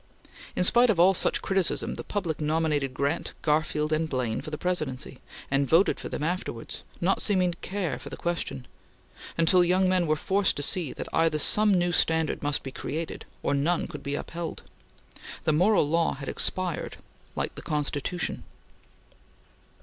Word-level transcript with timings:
In 0.55 0.63
spite 0.63 0.89
of 0.89 0.99
all 0.99 1.13
such 1.13 1.43
criticism, 1.43 1.93
the 1.93 2.03
public 2.03 2.41
nominated 2.41 2.91
Grant, 2.91 3.33
Garfield, 3.43 3.93
and 3.93 4.09
Blaine 4.09 4.41
for 4.41 4.49
the 4.49 4.57
Presidency, 4.57 5.19
and 5.51 5.69
voted 5.69 5.99
for 5.99 6.09
them 6.09 6.23
afterwards, 6.23 6.81
not 6.99 7.21
seeming 7.21 7.51
to 7.51 7.57
care 7.59 7.99
for 7.99 8.09
the 8.09 8.17
question; 8.17 8.65
until 9.37 9.63
young 9.63 9.87
men 9.87 10.07
were 10.07 10.15
forced 10.15 10.55
to 10.57 10.63
see 10.63 10.91
that 10.91 11.07
either 11.13 11.37
some 11.37 11.71
new 11.75 11.91
standard 11.91 12.41
must 12.41 12.63
be 12.63 12.71
created, 12.71 13.25
or 13.43 13.53
none 13.53 13.85
could 13.87 14.01
be 14.01 14.15
upheld. 14.15 14.63
The 15.43 15.53
moral 15.53 15.87
law 15.87 16.15
had 16.15 16.27
expired 16.29 16.97
like 17.35 17.53
the 17.53 17.61
Constitution. 17.61 18.43